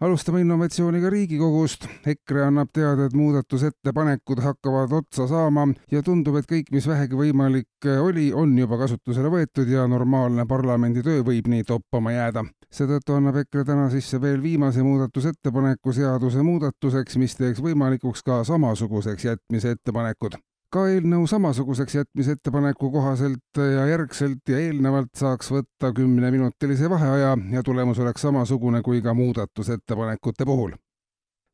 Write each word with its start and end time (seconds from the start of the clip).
alustame 0.00 0.40
innovatsiooniga 0.40 1.10
Riigikogust. 1.10 1.86
EKRE 2.06 2.44
annab 2.46 2.68
teada, 2.72 3.06
et 3.06 3.14
muudatusettepanekud 3.16 4.42
hakkavad 4.44 4.92
otsa 4.92 5.26
saama 5.28 5.66
ja 5.92 6.02
tundub, 6.02 6.36
et 6.36 6.48
kõik, 6.50 6.72
mis 6.72 6.88
vähegi 6.88 7.16
võimalik 7.16 7.88
oli, 8.00 8.28
on 8.34 8.52
juba 8.58 8.78
kasutusele 8.82 9.30
võetud 9.32 9.70
ja 9.72 9.86
normaalne 9.88 10.46
parlamendi 10.48 11.04
töö 11.06 11.24
võib 11.24 11.48
nii 11.48 11.64
toppama 11.64 12.12
jääda. 12.12 12.44
seetõttu 12.76 13.14
annab 13.14 13.36
EKRE 13.40 13.64
täna 13.64 13.86
sisse 13.90 14.20
veel 14.20 14.42
viimase 14.42 14.82
muudatusettepaneku 14.82 15.92
seaduse 15.92 16.42
muudatuseks, 16.42 17.16
mis 17.16 17.36
teeks 17.36 17.62
võimalikuks 17.62 18.22
ka 18.26 18.42
samasuguseks 18.44 19.24
jätmise 19.24 19.70
ettepanekud 19.70 20.36
ka 20.76 20.84
eelnõu 20.92 21.24
samasuguseks 21.30 21.94
jätmise 21.96 22.34
ettepaneku 22.36 22.90
kohaselt 22.92 23.60
ja 23.60 23.86
järgselt 23.88 24.48
ja 24.48 24.58
eelnevalt 24.60 25.14
saaks 25.16 25.48
võtta 25.54 25.92
kümneminutilise 25.96 26.90
vaheaja 26.92 27.36
ja 27.52 27.62
tulemus 27.64 28.00
oleks 28.04 28.26
samasugune 28.26 28.82
kui 28.84 29.00
ka 29.02 29.14
muudatusettepanekute 29.14 30.44
puhul. 30.44 30.74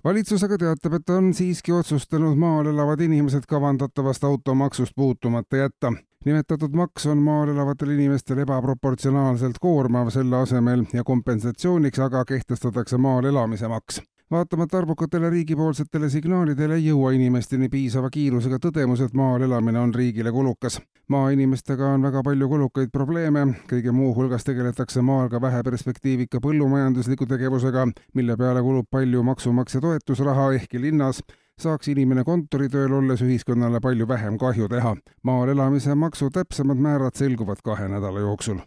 valitsus 0.04 0.42
aga 0.42 0.58
teatab, 0.58 0.96
et 0.98 1.10
on 1.10 1.34
siiski 1.34 1.72
otsustanud 1.72 2.38
maal 2.38 2.66
elavad 2.66 3.00
inimesed 3.00 3.46
kavandatavast 3.48 4.24
automaksust 4.24 4.92
puutumata 4.96 5.56
jätta. 5.56 5.92
nimetatud 6.24 6.74
maks 6.74 7.06
on 7.06 7.22
maal 7.22 7.48
elavatele 7.54 7.94
inimestele 7.94 8.42
ebaproportsionaalselt 8.42 9.58
koormav, 9.60 10.10
selle 10.10 10.36
asemel 10.36 10.84
ja 10.92 11.04
kompensatsiooniks 11.04 11.98
aga 11.98 12.24
kehtestatakse 12.24 12.98
maal 12.98 13.24
elamise 13.24 13.68
maks 13.68 14.02
vaatamata 14.32 14.78
arvukatele 14.78 15.30
riigipoolsetele 15.30 16.08
signaalidele 16.08 16.78
ei 16.78 16.86
jõua 16.86 17.10
inimesteni 17.12 17.68
piisava 17.68 18.08
kiirusega 18.10 18.56
tõdemus, 18.64 19.02
et 19.04 19.12
maal 19.18 19.44
elamine 19.44 19.78
on 19.78 19.92
riigile 19.94 20.32
kulukas. 20.32 20.80
maainimestega 21.08 21.90
on 21.94 22.02
väga 22.02 22.22
palju 22.22 22.48
kulukaid 22.48 22.88
probleeme, 22.92 23.44
kõige 23.68 23.92
muu 23.92 24.14
hulgas 24.16 24.44
tegeletakse 24.44 25.02
maal 25.02 25.28
ka 25.28 25.40
väheperspektiivika 25.40 26.40
põllumajandusliku 26.40 27.26
tegevusega, 27.26 27.86
mille 28.14 28.36
peale 28.36 28.62
kulub 28.62 28.88
palju 28.90 29.22
maksumaksja 29.22 29.80
toetusraha, 29.80 30.52
ehkki 30.52 30.80
linnas 30.80 31.22
saaks 31.60 31.88
inimene 31.88 32.24
kontoritööl 32.24 32.92
olles 32.92 33.20
ühiskonnale 33.20 33.80
palju 33.80 34.08
vähem 34.08 34.38
kahju 34.38 34.68
teha. 34.68 34.96
maal 35.22 35.48
elamise 35.48 35.94
maksu 35.94 36.30
täpsemad 36.30 36.76
määrad 36.76 37.14
selguvad 37.14 37.60
kahe 37.64 37.88
nädala 37.88 38.20
jooksul 38.20 38.64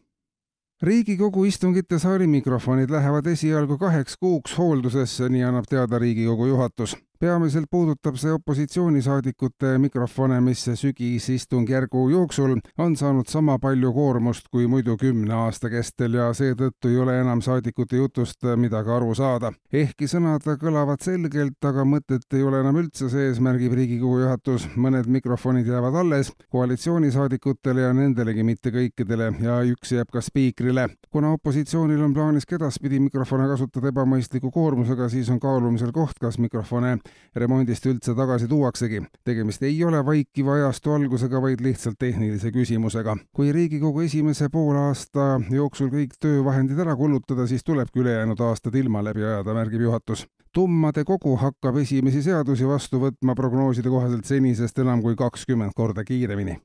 riigikogu 0.81 1.45
istungite 1.45 2.00
saali 2.00 2.28
mikrofonid 2.28 2.90
lähevad 2.92 3.26
esialgu 3.31 3.78
kaheks 3.78 4.18
kuuks 4.20 4.58
hooldusesse, 4.58 5.30
nii 5.30 5.44
annab 5.44 5.70
teada 5.70 6.00
Riigikogu 6.00 6.48
juhatus 6.52 6.98
peamiselt 7.20 7.66
puudutab 7.72 8.18
see 8.20 8.32
opositsioonisaadikute 8.36 9.78
mikrofone, 9.80 10.40
mis 10.42 10.66
sügisistungjärgu 10.82 12.10
jooksul 12.10 12.58
on 12.78 12.96
saanud 12.98 13.30
sama 13.32 13.58
palju 13.60 13.94
koormust 13.94 14.50
kui 14.52 14.68
muidu 14.68 14.98
kümne 14.98 15.34
aasta 15.34 15.70
kestel 15.70 16.18
ja 16.20 16.28
seetõttu 16.36 16.92
ei 16.92 16.98
ole 17.00 17.20
enam 17.22 17.42
saadikute 17.46 17.96
jutust 18.02 18.44
midagi 18.56 18.92
aru 18.92 19.16
saada. 19.16 19.52
ehkki 19.74 20.08
sõnad 20.12 20.44
kõlavad 20.60 21.02
selgelt, 21.02 21.58
aga 21.64 21.86
mõtet 21.86 22.28
ei 22.34 22.44
ole 22.44 22.60
enam 22.60 22.82
üldse 22.82 23.10
sees, 23.10 23.40
märgib 23.40 23.74
Riigikogu 23.74 24.20
juhatus. 24.20 24.68
mõned 24.76 25.08
mikrofonid 25.08 25.68
jäävad 25.68 25.96
alles 25.96 26.34
koalitsioonisaadikutele 26.52 27.82
ja 27.82 27.94
nendelegi 27.94 28.44
mitte 28.44 28.72
kõikidele 28.72 29.32
ja 29.42 29.62
üks 29.64 29.92
jääb 29.92 30.12
ka 30.12 30.22
spiikrile. 30.22 30.90
kuna 31.12 31.32
opositsioonil 31.32 32.02
on 32.02 32.14
plaanis 32.14 32.46
ka 32.46 32.56
edaspidi 32.56 33.00
mikrofone 33.00 33.48
kasutada 33.48 33.88
ebamõistliku 33.88 34.52
koormusega, 34.52 35.09
siis 35.09 35.30
on 35.30 35.40
kaalumisel 35.40 35.92
koht, 35.92 36.20
kas 36.20 36.38
mikrofone 36.40 36.98
remondist 37.36 37.86
üldse 37.86 38.16
tagasi 38.16 38.48
tuuaksegi. 38.48 39.02
tegemist 39.24 39.64
ei 39.64 39.84
ole 39.84 40.06
vaikiva 40.06 40.54
ajastu 40.54 40.92
algusega, 40.92 41.42
vaid 41.42 41.62
lihtsalt 41.62 42.00
tehnilise 42.00 42.52
küsimusega. 42.52 43.18
kui 43.34 43.52
Riigikogu 43.52 44.02
esimese 44.02 44.50
poolaasta 44.50 45.42
jooksul 45.50 45.90
kõik 45.90 46.16
töövahendid 46.20 46.80
ära 46.80 46.96
kulutada, 46.96 47.48
siis 47.48 47.64
tulebki 47.64 48.00
ülejäänud 48.00 48.40
aastad 48.40 48.76
ilma 48.76 49.04
läbi 49.04 49.24
ajada, 49.24 49.54
märgib 49.54 49.82
juhatus 49.82 50.28
tummade 50.56 51.04
kogu 51.04 51.36
hakkab 51.36 51.82
esimesi 51.82 52.22
seadusi 52.24 52.68
vastu 52.68 53.02
võtma 53.02 53.36
prognooside 53.36 53.92
kohaselt 53.92 54.26
senisest 54.26 54.80
enam 54.80 55.02
kui 55.04 55.16
kakskümmend 55.20 55.76
korda 55.76 56.04
kiiremini 56.08 56.56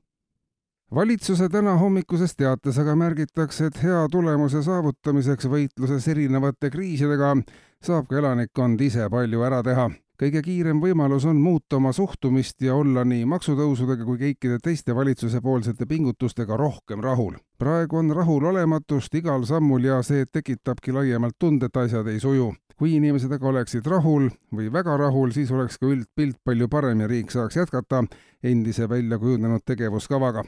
valitsuse 0.95 1.49
tänahomikuses 1.49 2.35
teates 2.35 2.79
aga 2.79 2.95
märgitakse, 2.95 3.65
et 3.65 3.83
hea 3.83 4.05
tulemuse 4.11 4.63
saavutamiseks 4.63 5.47
võitluses 5.51 6.07
erinevate 6.11 6.71
kriisidega 6.71 7.35
saab 7.83 8.09
ka 8.09 8.19
elanikkond 8.19 8.81
ise 8.87 9.07
palju 9.11 9.43
ära 9.47 9.61
teha 9.63 9.89
kõige 10.21 10.41
kiirem 10.45 10.77
võimalus 10.81 11.25
on 11.25 11.39
muuta 11.41 11.79
oma 11.79 11.91
suhtumist 11.97 12.61
ja 12.61 12.75
olla 12.77 13.01
nii 13.07 13.23
maksutõusudega 13.25 14.05
kui 14.05 14.19
kõikide 14.19 14.59
teiste 14.61 14.93
valitsuse 14.95 15.41
poolsete 15.41 15.87
pingutustega 15.89 16.57
rohkem 16.57 17.01
rahul. 17.01 17.39
praegu 17.57 17.97
on 17.97 18.11
rahulolematust 18.15 19.15
igal 19.15 19.45
sammul 19.45 19.83
ja 19.83 20.01
see 20.03 20.25
tekitabki 20.25 20.93
laiemalt 20.93 21.39
tunde, 21.39 21.65
et 21.65 21.77
asjad 21.77 22.07
ei 22.07 22.19
suju. 22.19 22.53
kui 22.77 22.95
inimesed 22.95 23.31
aga 23.31 23.47
oleksid 23.47 23.85
rahul 23.85 24.29
või 24.53 24.71
väga 24.73 24.97
rahul, 24.97 25.31
siis 25.31 25.51
oleks 25.51 25.77
ka 25.77 25.85
üldpilt 25.85 26.37
palju 26.43 26.67
parem 26.67 27.01
ja 27.01 27.07
riik 27.07 27.31
saaks 27.31 27.57
jätkata 27.57 28.03
endise 28.43 28.89
välja 28.89 29.17
kujunenud 29.17 29.65
tegevuskavaga 29.65 30.43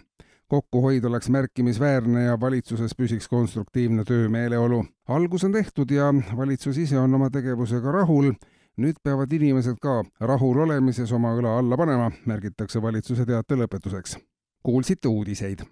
kokkuhoid 0.48 1.04
oleks 1.04 1.30
märkimisväärne 1.30 2.24
ja 2.24 2.40
valitsuses 2.40 2.94
püsiks 2.96 3.28
konstruktiivne 3.28 4.04
töömeeleolu. 4.04 4.86
algus 5.08 5.44
on 5.44 5.52
tehtud 5.52 5.92
ja 5.92 6.14
valitsus 6.38 6.78
ise 6.78 7.00
on 7.00 7.14
oma 7.14 7.30
tegevusega 7.30 7.92
rahul 7.92 8.34
nüüd 8.78 8.98
peavad 9.04 9.32
inimesed 9.32 9.78
ka 9.82 10.02
rahul 10.20 10.64
olemises 10.66 11.12
oma 11.14 11.34
õla 11.38 11.58
alla 11.60 11.78
panema, 11.78 12.10
märgitakse 12.26 12.82
valitsuse 12.82 13.26
teate 13.26 13.58
lõpetuseks. 13.60 14.18
kuulsite 14.64 15.08
uudiseid. 15.08 15.66